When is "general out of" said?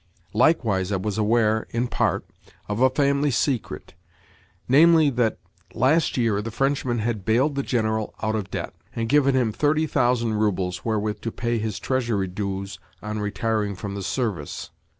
7.61-8.49